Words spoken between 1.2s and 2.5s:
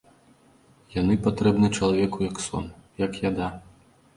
патрэбны чалавеку як